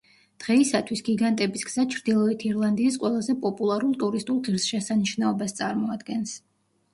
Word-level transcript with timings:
დღეისათვის, 0.43 1.01
გიგანტების 1.09 1.65
გზა 1.67 1.85
ჩრდილოეთ 1.95 2.45
ირლანდიის 2.47 2.97
ყველაზე 3.03 3.35
პოპულარულ 3.45 3.93
ტურისტულ 4.05 4.41
ღირსშესანიშნაობას 4.49 5.55
წარმოადგენს. 5.61 6.35